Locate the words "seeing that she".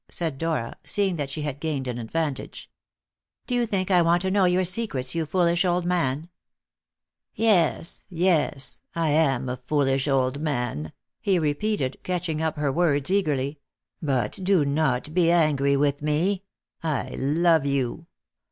0.83-1.43